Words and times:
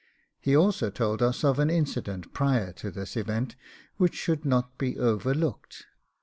He 0.39 0.55
also 0.57 0.89
told 0.89 1.21
us 1.21 1.43
of 1.43 1.59
an 1.59 1.69
incident 1.69 2.33
prior 2.33 2.73
to 2.73 2.89
this 2.89 3.15
event 3.15 3.55
which 3.97 4.15
should 4.15 4.45
not 4.45 4.75
be 4.79 4.97
overlooked. 4.97 5.85